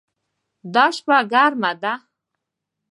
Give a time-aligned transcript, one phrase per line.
[0.73, 1.93] دا شپه ګرمه ده